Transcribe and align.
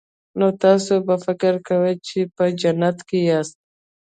نو 0.37 0.47
تاسو 0.63 0.93
به 1.05 1.15
فکر 1.25 1.53
کاوه 1.67 1.93
چې 2.07 2.19
په 2.35 2.43
جنت 2.61 2.97
کې 3.07 3.19
یاست 3.29 3.57